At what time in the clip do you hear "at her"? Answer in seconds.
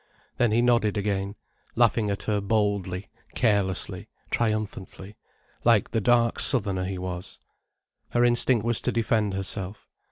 2.09-2.41